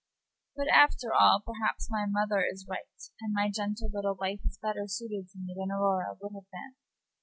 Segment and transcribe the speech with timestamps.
[0.55, 4.87] But, after all, perhaps my mother is right, and my gentle little wife is better
[4.87, 6.73] suited to me than Aurora would have been."